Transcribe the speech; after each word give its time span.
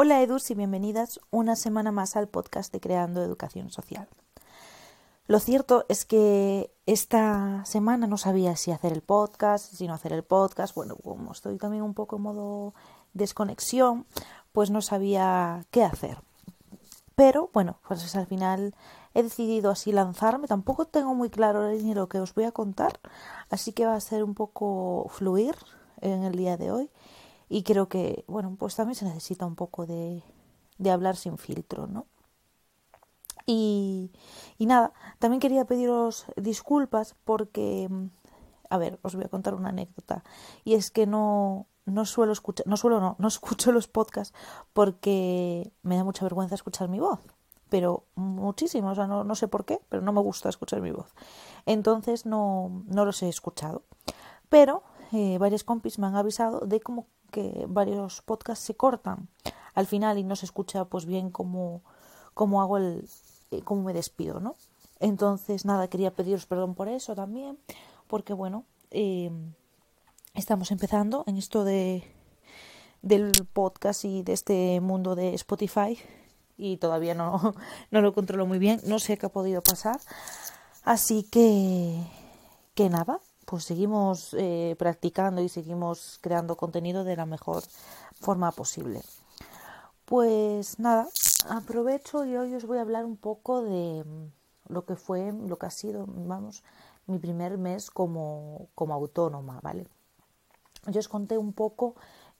Hola 0.00 0.22
Edus 0.22 0.48
y 0.52 0.54
bienvenidas 0.54 1.18
una 1.32 1.56
semana 1.56 1.90
más 1.90 2.14
al 2.14 2.28
podcast 2.28 2.72
de 2.72 2.78
Creando 2.78 3.20
Educación 3.20 3.72
Social. 3.72 4.06
Lo 5.26 5.40
cierto 5.40 5.86
es 5.88 6.04
que 6.04 6.72
esta 6.86 7.64
semana 7.64 8.06
no 8.06 8.16
sabía 8.16 8.54
si 8.54 8.70
hacer 8.70 8.92
el 8.92 9.02
podcast, 9.02 9.74
si 9.74 9.88
no 9.88 9.94
hacer 9.94 10.12
el 10.12 10.22
podcast. 10.22 10.72
Bueno, 10.76 10.94
como 10.94 11.32
estoy 11.32 11.58
también 11.58 11.82
un 11.82 11.94
poco 11.94 12.14
en 12.14 12.22
modo 12.22 12.74
desconexión, 13.12 14.06
pues 14.52 14.70
no 14.70 14.82
sabía 14.82 15.66
qué 15.72 15.82
hacer. 15.82 16.22
Pero 17.16 17.50
bueno, 17.52 17.80
pues 17.88 18.14
al 18.14 18.28
final 18.28 18.76
he 19.14 19.24
decidido 19.24 19.72
así 19.72 19.90
lanzarme. 19.90 20.46
Tampoco 20.46 20.84
tengo 20.84 21.12
muy 21.16 21.28
claro 21.28 21.68
ni 21.72 21.92
lo 21.92 22.08
que 22.08 22.20
os 22.20 22.34
voy 22.34 22.44
a 22.44 22.52
contar, 22.52 23.00
así 23.50 23.72
que 23.72 23.84
va 23.84 23.96
a 23.96 24.00
ser 24.00 24.22
un 24.22 24.34
poco 24.34 25.08
fluir 25.08 25.56
en 26.00 26.22
el 26.22 26.36
día 26.36 26.56
de 26.56 26.70
hoy 26.70 26.90
y 27.48 27.62
creo 27.62 27.88
que, 27.88 28.24
bueno, 28.28 28.56
pues 28.58 28.76
también 28.76 28.94
se 28.94 29.04
necesita 29.04 29.46
un 29.46 29.56
poco 29.56 29.86
de, 29.86 30.22
de 30.78 30.90
hablar 30.90 31.16
sin 31.16 31.38
filtro, 31.38 31.86
¿no? 31.86 32.06
Y, 33.46 34.12
y 34.58 34.66
nada, 34.66 34.92
también 35.18 35.40
quería 35.40 35.64
pediros 35.64 36.26
disculpas 36.36 37.16
porque, 37.24 37.88
a 38.68 38.76
ver, 38.76 38.98
os 39.02 39.14
voy 39.14 39.24
a 39.24 39.28
contar 39.28 39.54
una 39.54 39.70
anécdota. 39.70 40.22
Y 40.64 40.74
es 40.74 40.90
que 40.90 41.06
no, 41.06 41.66
no 41.86 42.04
suelo 42.04 42.32
escuchar, 42.32 42.66
no 42.66 42.76
suelo 42.76 43.00
no, 43.00 43.16
no 43.18 43.28
escucho 43.28 43.72
los 43.72 43.88
podcasts 43.88 44.36
porque 44.72 45.72
me 45.82 45.96
da 45.96 46.04
mucha 46.04 46.24
vergüenza 46.24 46.54
escuchar 46.54 46.88
mi 46.88 47.00
voz. 47.00 47.20
Pero 47.70 48.04
muchísimo, 48.14 48.90
o 48.90 48.94
sea, 48.94 49.06
no, 49.06 49.24
no 49.24 49.34
sé 49.34 49.46
por 49.46 49.66
qué, 49.66 49.80
pero 49.88 50.02
no 50.02 50.12
me 50.12 50.20
gusta 50.20 50.48
escuchar 50.48 50.80
mi 50.80 50.90
voz. 50.90 51.14
Entonces 51.66 52.24
no, 52.24 52.82
no 52.86 53.04
los 53.04 53.22
he 53.22 53.28
escuchado. 53.28 53.82
Pero 54.48 54.82
eh, 55.12 55.36
varios 55.38 55.64
compis 55.64 55.98
me 55.98 56.06
han 56.06 56.16
avisado 56.16 56.60
de 56.60 56.80
cómo 56.80 57.06
que 57.30 57.66
varios 57.68 58.22
podcasts 58.22 58.64
se 58.64 58.74
cortan 58.74 59.28
al 59.74 59.86
final 59.86 60.18
y 60.18 60.24
no 60.24 60.36
se 60.36 60.46
escucha 60.46 60.84
pues 60.86 61.06
bien 61.06 61.30
cómo, 61.30 61.82
cómo 62.34 62.62
hago 62.62 62.78
el 62.78 63.08
eh, 63.50 63.62
cómo 63.62 63.82
me 63.82 63.94
despido, 63.94 64.40
¿no? 64.40 64.56
Entonces, 65.00 65.64
nada, 65.64 65.88
quería 65.88 66.14
pediros 66.14 66.46
perdón 66.46 66.74
por 66.74 66.88
eso 66.88 67.14
también, 67.14 67.58
porque 68.08 68.32
bueno, 68.32 68.64
eh, 68.90 69.30
estamos 70.34 70.70
empezando 70.70 71.24
en 71.26 71.36
esto 71.36 71.64
de 71.64 72.04
del 73.00 73.30
podcast 73.52 74.04
y 74.04 74.22
de 74.22 74.32
este 74.32 74.80
mundo 74.80 75.14
de 75.14 75.34
Spotify 75.34 75.98
y 76.56 76.78
todavía 76.78 77.14
no, 77.14 77.54
no 77.90 78.00
lo 78.00 78.12
controlo 78.12 78.44
muy 78.44 78.58
bien, 78.58 78.80
no 78.84 78.98
sé 78.98 79.16
qué 79.16 79.26
ha 79.26 79.30
podido 79.30 79.62
pasar. 79.62 80.00
Así 80.82 81.22
que, 81.22 82.02
que 82.74 82.88
nada, 82.88 83.20
pues 83.48 83.64
seguimos 83.64 84.34
eh, 84.34 84.76
practicando 84.78 85.40
y 85.40 85.48
seguimos 85.48 86.18
creando 86.20 86.54
contenido 86.54 87.02
de 87.02 87.16
la 87.16 87.24
mejor 87.24 87.62
forma 88.20 88.52
posible. 88.52 89.00
Pues 90.04 90.78
nada, 90.78 91.08
aprovecho 91.48 92.26
y 92.26 92.36
hoy 92.36 92.54
os 92.54 92.66
voy 92.66 92.76
a 92.76 92.82
hablar 92.82 93.06
un 93.06 93.16
poco 93.16 93.62
de 93.62 94.04
lo 94.68 94.84
que 94.84 94.96
fue, 94.96 95.32
lo 95.32 95.58
que 95.58 95.64
ha 95.64 95.70
sido, 95.70 96.04
vamos, 96.06 96.62
mi 97.06 97.18
primer 97.18 97.56
mes 97.56 97.90
como, 97.90 98.68
como 98.74 98.92
autónoma, 98.92 99.60
¿vale? 99.62 99.86
Yo 100.86 101.00
os 101.00 101.08
conté 101.08 101.38
un 101.38 101.54
poco 101.54 101.94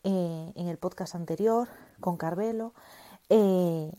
eh, 0.05 0.53
en 0.55 0.69
el 0.69 0.77
podcast 0.77 1.15
anterior 1.15 1.69
con 2.01 2.19
Carvelo 2.19 2.75
eh, 3.31 3.91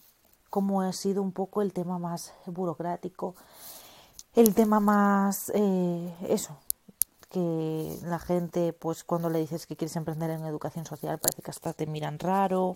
cómo 0.52 0.84
ha 0.84 0.94
sido 0.94 1.24
un 1.24 1.32
poco 1.32 1.64
el 1.64 1.74
tema 1.74 1.98
más 1.98 2.36
burocrático, 2.46 3.34
el 4.36 4.54
tema 4.54 4.80
más, 4.80 5.52
eso, 5.56 6.56
que 7.30 7.98
la 8.04 8.20
gente, 8.20 8.74
pues 8.74 9.04
cuando 9.04 9.30
le 9.30 9.40
dices 9.40 9.68
que 9.68 9.76
quieres 9.76 9.96
emprender 9.96 10.30
en 10.32 10.46
educación 10.46 10.86
social, 10.86 11.20
parece 11.20 11.42
que 11.42 11.52
hasta 11.52 11.74
te 11.74 11.86
miran 11.86 12.20
raro. 12.20 12.76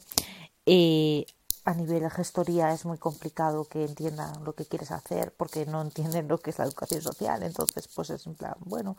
Eh, 0.66 1.26
a 1.66 1.73
nivel 1.73 2.02
de 2.02 2.09
gestoría 2.09 2.74
es 2.74 2.86
muy 2.86 2.98
complicado 2.98 3.66
que 3.66 3.86
entiendan 3.86 4.44
lo 4.44 4.54
que 4.54 4.66
quieres 4.66 4.92
hacer 4.92 5.34
porque 5.36 5.66
no 5.66 5.81
entienden 5.81 6.28
lo 6.28 6.38
que 6.38 6.50
es 6.50 6.59
la 6.59 6.66
educación 6.66 7.02
social. 7.02 7.42
Entonces, 7.44 7.88
pues 7.88 8.09
es 8.09 8.25
en 8.28 8.36
plan, 8.36 8.56
bueno, 8.59 8.97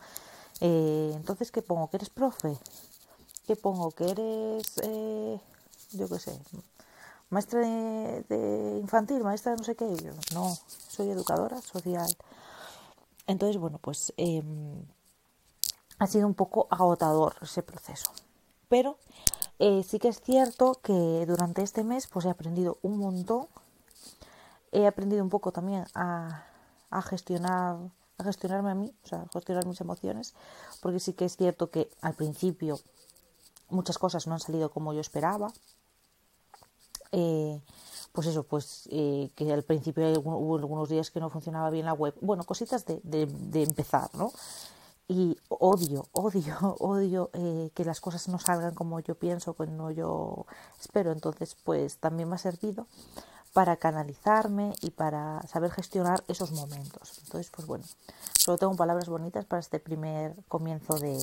eh, 0.61 1.11
entonces, 1.15 1.51
¿qué 1.51 1.61
pongo? 1.61 1.89
¿Que 1.89 1.97
eres 1.97 2.09
profe? 2.09 2.57
¿Qué 3.45 3.55
pongo? 3.55 3.91
¿Que 3.91 4.09
eres, 4.09 4.73
eh, 4.83 5.39
yo 5.91 6.09
qué 6.09 6.19
sé, 6.19 6.39
maestra 7.29 7.59
de, 7.59 8.79
infantil, 8.81 9.23
maestra 9.23 9.51
de 9.51 9.57
no 9.57 9.63
sé 9.63 9.75
qué? 9.75 9.95
Yo, 9.97 10.13
no, 10.33 10.57
soy 10.87 11.09
educadora 11.11 11.61
social. 11.61 12.09
Entonces, 13.27 13.57
bueno, 13.57 13.79
pues 13.79 14.13
eh, 14.17 14.43
ha 15.99 16.07
sido 16.07 16.27
un 16.27 16.33
poco 16.33 16.67
agotador 16.69 17.35
ese 17.41 17.63
proceso. 17.63 18.11
Pero 18.67 18.97
eh, 19.59 19.83
sí 19.83 19.99
que 19.99 20.09
es 20.09 20.21
cierto 20.21 20.79
que 20.83 21.25
durante 21.27 21.61
este 21.61 21.83
mes 21.83 22.07
pues 22.07 22.25
he 22.25 22.29
aprendido 22.29 22.77
un 22.81 22.97
montón. 22.97 23.47
He 24.71 24.87
aprendido 24.87 25.23
un 25.23 25.29
poco 25.29 25.51
también 25.51 25.85
a, 25.93 26.43
gestionar 27.09 27.77
a 28.17 28.23
gestionarme 28.23 28.71
a 28.71 28.75
mí, 28.75 28.93
o 29.03 29.07
sea, 29.07 29.19
a 29.21 29.29
gestionar 29.31 29.65
mis 29.65 29.81
emociones, 29.81 30.33
porque 30.81 30.99
sí 30.99 31.13
que 31.13 31.25
es 31.25 31.35
cierto 31.35 31.69
que 31.69 31.89
al 32.01 32.13
principio 32.13 32.79
muchas 33.69 33.97
cosas 33.97 34.25
no 34.25 34.33
han 34.33 34.39
salido 34.39 34.71
como 34.71 34.93
yo 34.93 35.01
esperaba. 35.01 35.51
Eh, 37.11 37.61
pues 38.11 38.27
eso, 38.27 38.43
pues 38.43 38.87
eh, 38.91 39.29
que 39.35 39.51
al 39.51 39.63
principio 39.63 40.07
hubo 40.19 40.57
algunos 40.57 40.89
días 40.89 41.11
que 41.11 41.19
no 41.19 41.29
funcionaba 41.29 41.69
bien 41.69 41.85
la 41.85 41.93
web. 41.93 42.15
Bueno, 42.21 42.43
cositas 42.43 42.85
de 42.85 43.27
empezar, 43.63 44.09
¿no? 44.15 44.31
Y 45.07 45.37
odio, 45.49 46.07
odio, 46.11 46.75
odio 46.79 47.29
eh, 47.33 47.71
que 47.73 47.85
las 47.85 48.01
cosas 48.01 48.27
no 48.27 48.39
salgan 48.39 48.73
como 48.73 48.99
yo 48.99 49.15
pienso, 49.15 49.53
como 49.53 49.91
yo 49.91 50.45
espero. 50.79 51.11
Entonces, 51.11 51.55
pues 51.63 51.97
también 51.97 52.29
me 52.29 52.35
ha 52.35 52.39
servido 52.39 52.87
para 53.53 53.77
canalizarme 53.77 54.73
y 54.81 54.91
para 54.91 55.41
saber 55.47 55.71
gestionar 55.71 56.23
esos 56.27 56.51
momentos. 56.51 57.19
Entonces, 57.23 57.51
pues 57.55 57.67
bueno, 57.67 57.85
solo 58.37 58.57
tengo 58.57 58.75
palabras 58.75 59.07
bonitas 59.07 59.45
para 59.45 59.61
este 59.61 59.79
primer 59.79 60.35
comienzo 60.49 60.99
de, 60.99 61.17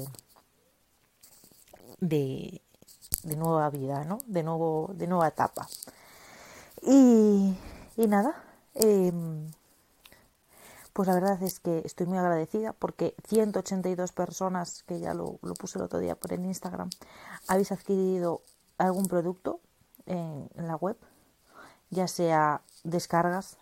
de, 2.01 2.63
nueva 3.37 3.69
vida, 3.69 4.05
¿no? 4.05 4.19
De, 4.27 4.43
nuevo, 4.43 4.93
de 4.95 5.07
nueva 5.09 5.29
etapa. 5.29 5.69
Y, 6.83 7.55
y 7.97 8.07
nada, 8.07 8.43
eh, 8.75 9.13
pues 10.93 11.09
la 11.09 11.15
verdad 11.15 11.43
es 11.43 11.61
que 11.61 11.83
estoy 11.85 12.07
muy 12.07 12.19
agradecida 12.19 12.73
porque 12.73 13.15
182 13.27 14.13
personas, 14.13 14.83
que 14.83 15.01
ya 15.01 15.15
lo, 15.15 15.39
lo 15.43 15.55
puse 15.55 15.79
el 15.79 15.85
otro 15.85 15.99
día 15.99 16.15
por 16.15 16.33
el 16.33 16.45
Instagram, 16.45 16.91
habéis 17.49 17.73
adquirido 17.73 18.43
algún 18.79 19.07
producto 19.07 19.61
en, 20.07 20.49
en 20.55 20.67
la 20.69 20.77
web, 20.77 20.97
ya 21.91 22.09
sea 22.09 22.63
descargas, 22.85 23.57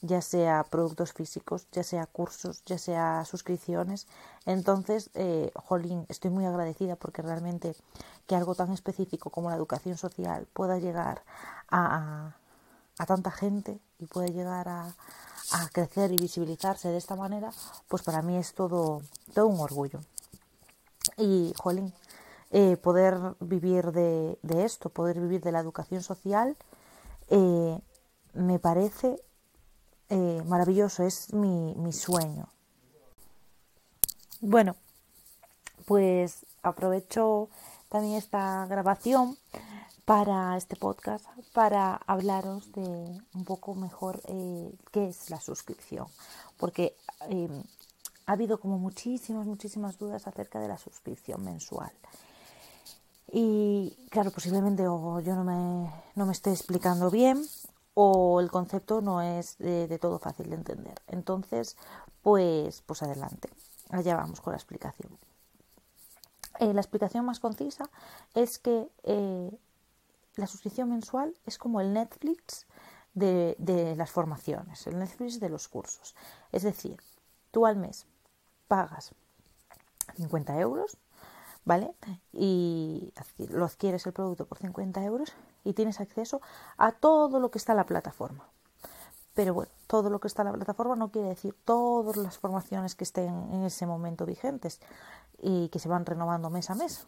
ya 0.00 0.22
sea 0.22 0.64
productos 0.64 1.12
físicos, 1.12 1.66
ya 1.72 1.82
sea 1.82 2.06
cursos, 2.06 2.62
ya 2.66 2.78
sea 2.78 3.24
suscripciones. 3.24 4.06
Entonces, 4.46 5.10
eh, 5.14 5.50
jolín, 5.56 6.06
estoy 6.08 6.30
muy 6.30 6.46
agradecida 6.46 6.96
porque 6.96 7.22
realmente 7.22 7.74
que 8.26 8.36
algo 8.36 8.54
tan 8.54 8.72
específico 8.72 9.30
como 9.30 9.50
la 9.50 9.56
educación 9.56 9.96
social 9.96 10.46
pueda 10.52 10.78
llegar 10.78 11.22
a, 11.68 11.96
a, 11.96 12.36
a 12.98 13.06
tanta 13.06 13.30
gente 13.30 13.80
y 13.98 14.06
pueda 14.06 14.28
llegar 14.28 14.68
a, 14.68 14.94
a 15.52 15.68
crecer 15.68 16.12
y 16.12 16.16
visibilizarse 16.16 16.88
de 16.88 16.98
esta 16.98 17.16
manera, 17.16 17.50
pues 17.88 18.02
para 18.02 18.22
mí 18.22 18.36
es 18.36 18.54
todo, 18.54 19.02
todo 19.34 19.46
un 19.46 19.60
orgullo. 19.60 20.00
Y, 21.16 21.52
jolín, 21.56 21.92
eh, 22.50 22.76
poder 22.76 23.18
vivir 23.40 23.92
de, 23.92 24.38
esto, 24.64 24.90
poder 24.90 25.20
vivir 25.20 25.40
de 25.40 25.52
la 25.52 25.60
educación 25.60 26.02
social, 26.02 26.56
eh, 27.28 27.78
me 28.34 28.58
parece 28.58 29.22
eh, 30.08 30.42
maravilloso, 30.46 31.02
es 31.02 31.32
mi, 31.32 31.74
mi 31.76 31.92
sueño. 31.92 32.48
Bueno, 34.40 34.76
pues 35.86 36.46
aprovecho 36.62 37.48
también 37.88 38.14
esta 38.14 38.66
grabación 38.66 39.36
para 40.08 40.56
este 40.56 40.74
podcast 40.74 41.26
para 41.52 41.96
hablaros 42.06 42.72
de 42.72 43.20
un 43.34 43.44
poco 43.44 43.74
mejor 43.74 44.22
eh, 44.24 44.74
qué 44.90 45.08
es 45.08 45.28
la 45.28 45.38
suscripción. 45.38 46.06
Porque 46.56 46.96
eh, 47.28 47.62
ha 48.24 48.32
habido 48.32 48.58
como 48.58 48.78
muchísimas 48.78 49.44
muchísimas 49.44 49.98
dudas 49.98 50.26
acerca 50.26 50.60
de 50.60 50.68
la 50.68 50.78
suscripción 50.78 51.44
mensual. 51.44 51.92
Y 53.30 53.98
claro 54.08 54.30
posiblemente 54.30 54.88
o 54.88 55.20
yo 55.20 55.34
no 55.34 55.44
me, 55.44 55.92
no 56.14 56.24
me 56.24 56.32
esté 56.32 56.52
explicando 56.52 57.10
bien 57.10 57.44
o 57.92 58.40
el 58.40 58.50
concepto 58.50 59.02
no 59.02 59.20
es 59.20 59.58
de, 59.58 59.88
de 59.88 59.98
todo 59.98 60.18
fácil 60.18 60.48
de 60.48 60.56
entender. 60.56 61.02
Entonces 61.06 61.76
pues 62.22 62.80
pues 62.86 63.02
adelante. 63.02 63.50
Allá 63.90 64.16
vamos 64.16 64.40
con 64.40 64.52
la 64.52 64.56
explicación. 64.56 65.18
Eh, 66.60 66.72
la 66.72 66.80
explicación 66.80 67.26
más 67.26 67.40
concisa 67.40 67.90
es 68.34 68.58
que 68.58 68.88
eh, 69.04 69.50
la 70.38 70.46
suscripción 70.46 70.90
mensual 70.90 71.34
es 71.44 71.58
como 71.58 71.80
el 71.80 71.92
Netflix 71.92 72.66
de, 73.14 73.56
de, 73.58 73.96
las 73.96 74.10
formaciones, 74.10 74.86
el 74.86 74.98
Netflix 74.98 75.40
de 75.40 75.48
los 75.48 75.68
cursos. 75.68 76.14
Es 76.52 76.62
decir, 76.62 76.96
tú 77.50 77.66
al 77.66 77.76
mes 77.76 78.06
pagas 78.68 79.12
50 80.16 80.58
euros, 80.60 80.98
¿vale? 81.64 81.94
Y 82.32 83.12
lo 83.50 83.64
adquieres 83.64 84.06
el 84.06 84.12
producto 84.12 84.46
por 84.46 84.58
50 84.58 85.02
euros 85.04 85.34
y 85.64 85.74
tienes 85.74 86.00
acceso 86.00 86.40
a 86.76 86.92
todo 86.92 87.40
lo 87.40 87.50
que 87.50 87.58
está 87.58 87.72
en 87.72 87.78
la 87.78 87.86
plataforma. 87.86 88.48
Pero 89.34 89.54
bueno, 89.54 89.70
todo 89.86 90.10
lo 90.10 90.18
que 90.18 90.28
está 90.28 90.42
en 90.42 90.48
la 90.48 90.54
plataforma 90.54 90.96
no 90.96 91.10
quiere 91.10 91.28
decir 91.28 91.54
todas 91.64 92.16
las 92.16 92.38
formaciones 92.38 92.94
que 92.94 93.04
estén 93.04 93.52
en 93.52 93.64
ese 93.64 93.86
momento 93.86 94.26
vigentes 94.26 94.80
y 95.40 95.68
que 95.68 95.78
se 95.78 95.88
van 95.88 96.06
renovando 96.06 96.50
mes 96.50 96.70
a 96.70 96.74
mes, 96.74 97.06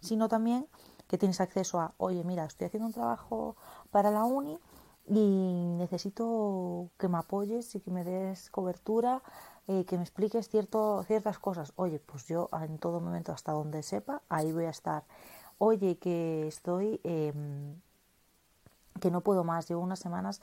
sino 0.00 0.28
también 0.28 0.66
que 1.08 1.18
tienes 1.18 1.40
acceso 1.40 1.80
a, 1.80 1.94
oye, 1.96 2.22
mira, 2.24 2.44
estoy 2.44 2.66
haciendo 2.66 2.86
un 2.86 2.92
trabajo 2.92 3.56
para 3.90 4.10
la 4.10 4.24
uni 4.24 4.58
y 5.06 5.74
necesito 5.78 6.90
que 6.98 7.08
me 7.08 7.18
apoyes 7.18 7.74
y 7.74 7.80
que 7.80 7.90
me 7.90 8.04
des 8.04 8.50
cobertura, 8.50 9.22
eh, 9.66 9.84
que 9.86 9.96
me 9.96 10.02
expliques 10.02 10.48
cierto, 10.48 11.02
ciertas 11.04 11.38
cosas. 11.38 11.72
Oye, 11.76 11.98
pues 11.98 12.26
yo 12.26 12.50
en 12.52 12.78
todo 12.78 13.00
momento, 13.00 13.32
hasta 13.32 13.52
donde 13.52 13.82
sepa, 13.82 14.22
ahí 14.28 14.52
voy 14.52 14.66
a 14.66 14.70
estar. 14.70 15.04
Oye, 15.58 15.98
que 15.98 16.46
estoy, 16.46 17.00
em, 17.04 17.80
que 19.00 19.10
no 19.10 19.22
puedo 19.22 19.44
más, 19.44 19.68
llevo 19.68 19.80
unas 19.82 19.98
semanas 19.98 20.40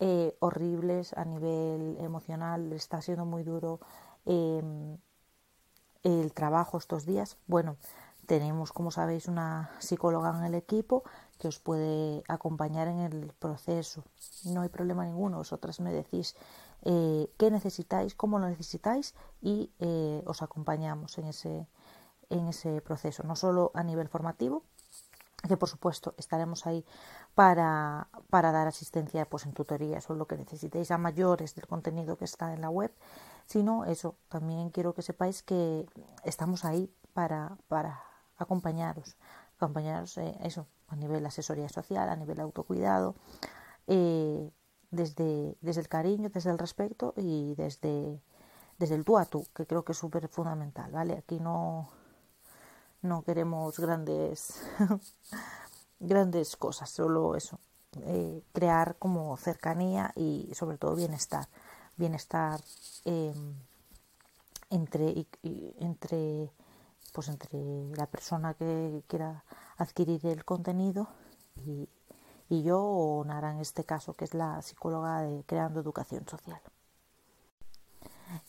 eh, 0.00 0.36
horribles 0.40 1.12
a 1.14 1.24
nivel 1.24 1.96
emocional, 2.00 2.72
está 2.72 3.02
siendo 3.02 3.24
muy 3.24 3.42
duro 3.44 3.80
em, 4.26 4.98
el 6.02 6.32
trabajo 6.32 6.78
estos 6.78 7.06
días. 7.06 7.36
Bueno, 7.46 7.76
tenemos, 8.28 8.74
como 8.74 8.90
sabéis, 8.90 9.26
una 9.26 9.70
psicóloga 9.78 10.36
en 10.38 10.44
el 10.44 10.54
equipo 10.54 11.02
que 11.38 11.48
os 11.48 11.58
puede 11.58 12.22
acompañar 12.28 12.86
en 12.86 13.00
el 13.00 13.32
proceso. 13.38 14.04
No 14.44 14.60
hay 14.60 14.68
problema 14.68 15.06
ninguno. 15.06 15.38
Vosotras 15.38 15.80
me 15.80 15.90
decís 15.90 16.36
eh, 16.82 17.32
qué 17.38 17.50
necesitáis, 17.50 18.14
cómo 18.14 18.38
lo 18.38 18.46
necesitáis 18.46 19.14
y 19.40 19.72
eh, 19.78 20.22
os 20.26 20.42
acompañamos 20.42 21.16
en 21.16 21.24
ese, 21.24 21.66
en 22.28 22.48
ese 22.48 22.82
proceso. 22.82 23.22
No 23.22 23.34
solo 23.34 23.70
a 23.72 23.82
nivel 23.82 24.08
formativo, 24.08 24.62
que 25.48 25.56
por 25.56 25.70
supuesto 25.70 26.12
estaremos 26.18 26.66
ahí 26.66 26.84
para, 27.34 28.08
para 28.28 28.52
dar 28.52 28.66
asistencia 28.66 29.24
pues, 29.24 29.46
en 29.46 29.54
tutorías 29.54 30.10
o 30.10 30.14
lo 30.14 30.26
que 30.26 30.36
necesitéis 30.36 30.90
a 30.90 30.98
mayores 30.98 31.54
del 31.54 31.66
contenido 31.66 32.18
que 32.18 32.26
está 32.26 32.52
en 32.52 32.60
la 32.60 32.68
web, 32.68 32.92
sino 33.46 33.86
eso, 33.86 34.16
también 34.28 34.68
quiero 34.68 34.92
que 34.92 35.00
sepáis 35.00 35.42
que 35.42 35.86
estamos 36.24 36.66
ahí 36.66 36.92
para, 37.14 37.56
para 37.68 38.07
acompañaros, 38.38 39.16
acompañaros 39.56 40.16
eh, 40.18 40.36
eso, 40.42 40.66
a 40.88 40.96
nivel 40.96 41.26
asesoría 41.26 41.68
social, 41.68 42.08
a 42.08 42.16
nivel 42.16 42.40
autocuidado, 42.40 43.14
eh, 43.86 44.50
desde, 44.90 45.56
desde 45.60 45.80
el 45.82 45.88
cariño, 45.88 46.30
desde 46.30 46.50
el 46.50 46.58
respeto 46.58 47.12
y 47.16 47.54
desde, 47.56 48.22
desde 48.78 48.94
el 48.94 49.04
tú 49.04 49.18
a 49.18 49.26
tú, 49.26 49.46
que 49.54 49.66
creo 49.66 49.84
que 49.84 49.92
es 49.92 49.98
súper 49.98 50.28
fundamental, 50.28 50.90
¿vale? 50.92 51.18
Aquí 51.18 51.40
no, 51.40 51.90
no 53.02 53.22
queremos 53.22 53.78
grandes, 53.78 54.62
grandes 56.00 56.56
cosas, 56.56 56.88
solo 56.88 57.36
eso, 57.36 57.58
eh, 58.02 58.42
crear 58.52 58.96
como 58.98 59.36
cercanía 59.36 60.12
y 60.14 60.50
sobre 60.54 60.78
todo 60.78 60.94
bienestar, 60.94 61.48
bienestar 61.96 62.60
em, 63.04 63.54
entre, 64.70 65.26
entre 65.80 66.52
pues 67.12 67.28
entre 67.28 67.58
la 67.96 68.06
persona 68.06 68.54
que 68.54 69.02
quiera 69.06 69.44
adquirir 69.76 70.26
el 70.26 70.44
contenido 70.44 71.08
y, 71.56 71.88
yo 72.50 72.82
o 72.82 73.24
Nara 73.24 73.50
en 73.52 73.60
este 73.60 73.84
caso, 73.84 74.14
que 74.14 74.24
es 74.24 74.32
la 74.34 74.62
psicóloga 74.62 75.20
de 75.20 75.44
Creando 75.44 75.80
Educación 75.80 76.26
Social. 76.26 76.60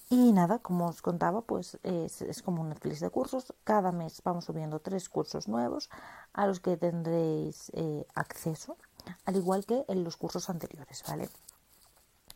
Y 0.10 0.32
nada, 0.32 0.60
como 0.60 0.88
os 0.88 1.02
contaba, 1.02 1.42
pues 1.42 1.78
es, 1.84 2.42
como 2.42 2.62
un 2.62 2.70
Netflix 2.70 3.00
de 3.00 3.10
cursos. 3.10 3.54
Cada 3.64 3.92
mes 3.92 4.22
vamos 4.24 4.46
subiendo 4.46 4.80
tres 4.80 5.10
cursos 5.10 5.48
nuevos 5.48 5.90
a 6.34 6.48
los 6.48 6.60
que 6.60 6.78
tendréis 6.78 7.72
eh, 7.76 8.06
acceso, 8.16 8.78
al 9.26 9.36
igual 9.36 9.66
que 9.66 9.86
en 9.88 10.04
los 10.04 10.18
cursos 10.18 10.50
anteriores, 10.50 11.04
¿vale? 11.08 11.30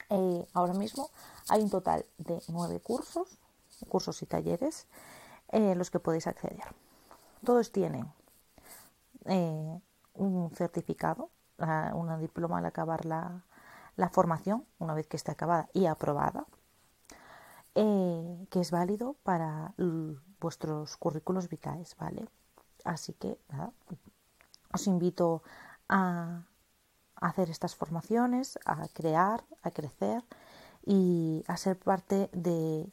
Eh, 0.09 0.47
ahora 0.53 0.73
mismo 0.73 1.09
hay 1.49 1.61
un 1.61 1.69
total 1.69 2.05
de 2.17 2.41
nueve 2.49 2.79
cursos, 2.79 3.39
cursos 3.87 4.21
y 4.21 4.25
talleres, 4.25 4.87
eh, 5.53 5.75
los 5.75 5.91
que 5.91 5.99
podéis 5.99 6.25
acceder. 6.25 6.65
Todos 7.45 7.71
tienen 7.71 8.11
eh, 9.25 9.79
un 10.15 10.49
certificado, 10.55 11.29
una 11.59 12.17
diploma 12.17 12.57
al 12.57 12.65
acabar 12.65 13.05
la, 13.05 13.43
formación, 14.11 14.65
una 14.79 14.95
vez 14.95 15.05
que 15.05 15.15
esté 15.15 15.31
acabada 15.31 15.69
y 15.71 15.85
aprobada, 15.85 16.47
eh, 17.75 18.47
que 18.49 18.61
es 18.61 18.71
válido 18.71 19.15
para 19.21 19.75
vuestros 20.39 20.97
currículos 20.97 21.47
vitae, 21.47 21.83
¿vale? 21.99 22.27
Así 22.83 23.13
que 23.13 23.37
os 24.73 24.87
invito 24.87 25.43
a, 25.87 26.41
hacer 27.17 27.51
estas 27.51 27.75
formaciones, 27.75 28.57
a 28.65 28.87
crear, 28.87 29.43
a 29.61 29.69
crecer 29.69 30.23
y 30.83 31.43
a 31.47 31.57
ser 31.57 31.77
parte 31.77 32.31
de 32.33 32.89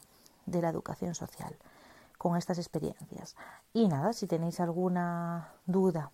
la 0.46 0.68
educación 0.68 1.14
social 1.14 1.56
con 2.20 2.36
estas 2.36 2.58
experiencias. 2.58 3.34
Y 3.72 3.88
nada, 3.88 4.12
si 4.12 4.26
tenéis 4.26 4.60
alguna 4.60 5.54
duda, 5.64 6.12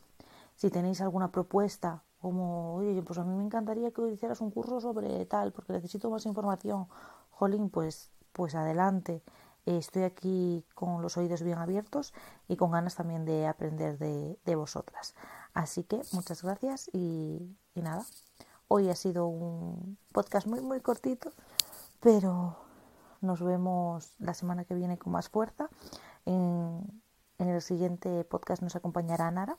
si 0.55 0.71
tenéis 0.71 1.01
alguna 1.01 1.33
propuesta, 1.33 2.05
como, 2.21 2.77
oye, 2.77 3.03
pues 3.03 3.19
a 3.19 3.25
mí 3.25 3.35
me 3.35 3.43
encantaría 3.43 3.91
que 3.91 4.13
hicieras 4.13 4.41
un 4.41 4.53
curso 4.53 4.81
sobre 4.81 5.27
tal, 5.27 5.51
porque 5.51 5.73
necesito 5.73 6.09
más 6.09 6.25
información, 6.25 6.87
jolín, 7.31 7.71
pues, 7.71 8.13
pues 8.33 8.55
adelante. 8.55 9.25
Estoy 9.65 10.05
aquí 10.05 10.65
con 10.77 11.03
los 11.03 11.17
oídos 11.17 11.43
bien 11.43 11.59
abiertos 11.59 12.15
y 12.47 12.55
con 12.55 12.71
ganas 12.71 12.95
también 12.95 13.25
de 13.25 13.49
aprender 13.49 13.99
de, 13.99 14.39
de 14.45 14.55
vosotras. 14.55 15.17
Así 15.55 15.83
que 15.83 16.03
muchas 16.13 16.45
gracias 16.45 16.89
y, 16.93 17.59
y 17.75 17.83
nada. 17.83 18.07
Hoy 18.69 18.91
ha 18.91 18.95
sido 18.95 19.27
un 19.27 19.99
podcast 20.13 20.47
muy, 20.47 20.61
muy 20.61 20.81
cortito, 20.81 21.33
pero 21.99 22.66
nos 23.27 23.43
vemos 23.43 24.15
la 24.19 24.35
semana 24.35 24.65
que 24.65 24.75
viene 24.75 24.99
con 24.99 25.13
más 25.13 25.29
fuerza. 25.29 25.69
En, 26.25 27.03
el 27.39 27.61
siguiente 27.61 28.25
podcast 28.25 28.63
nos 28.63 28.77
acompañará 28.77 29.31
Nara 29.31 29.59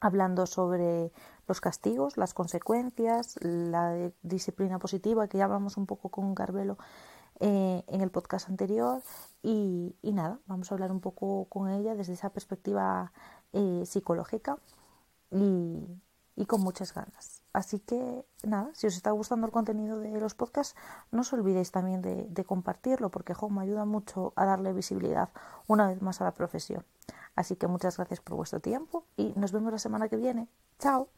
hablando 0.00 0.46
sobre 0.46 1.12
los 1.48 1.60
castigos, 1.60 2.16
las 2.16 2.34
consecuencias, 2.34 3.36
la 3.42 4.10
disciplina 4.22 4.78
positiva 4.78 5.28
que 5.28 5.38
ya 5.38 5.44
hablamos 5.44 5.76
un 5.76 5.86
poco 5.86 6.08
con 6.08 6.34
Carvelo 6.34 6.78
eh, 7.40 7.84
en 7.86 8.00
el 8.00 8.10
podcast 8.10 8.48
anterior 8.48 9.02
y, 9.42 9.94
nada, 10.02 10.38
vamos 10.46 10.70
a 10.70 10.74
hablar 10.74 10.92
un 10.92 11.00
poco 11.00 11.46
con 11.46 11.68
ella 11.68 11.94
desde 11.94 12.12
esa 12.12 12.30
perspectiva 12.30 13.12
eh, 13.52 13.82
psicológica 13.84 14.58
y, 15.30 15.84
y 16.36 16.46
con 16.46 16.60
muchas 16.62 16.94
ganas. 16.94 17.42
Así 17.52 17.78
que 17.80 18.24
nada, 18.42 18.70
si 18.74 18.86
os 18.86 18.96
está 18.96 19.10
gustando 19.10 19.46
el 19.46 19.52
contenido 19.52 19.98
de 19.98 20.20
los 20.20 20.34
podcasts, 20.34 20.74
no 21.10 21.20
os 21.20 21.32
olvidéis 21.32 21.70
también 21.70 22.00
de, 22.02 22.44
compartirlo 22.44 23.10
porque 23.10 23.34
me 23.50 23.62
ayuda 23.62 23.84
mucho 23.84 24.32
a 24.36 24.44
darle 24.44 24.72
visibilidad 24.72 25.28
una 25.66 25.88
vez 25.88 26.00
más 26.00 26.20
a 26.20 26.24
la 26.24 26.34
profesión. 26.34 26.84
Así 27.34 27.56
que 27.56 27.66
muchas 27.66 27.96
gracias 27.96 28.20
por 28.20 28.36
vuestro 28.36 28.60
tiempo 28.60 29.04
y 29.16 29.32
nos 29.36 29.52
vemos 29.52 29.72
la 29.72 29.78
semana 29.78 30.08
que 30.08 30.16
viene. 30.16 30.48
Chao. 30.78 31.08